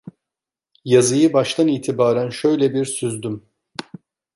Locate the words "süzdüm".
2.85-3.45